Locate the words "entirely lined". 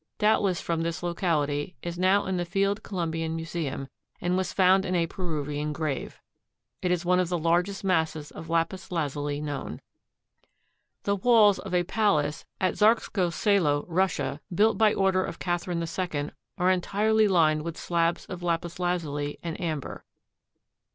16.71-17.61